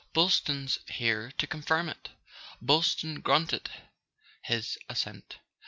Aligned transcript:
Boylston's 0.13 0.79
here 0.87 1.31
to 1.37 1.45
confirm 1.45 1.87
it." 1.87 2.09
Boylston 2.59 3.19
grunted 3.21 3.69
his 4.41 4.79
assent. 4.89 5.37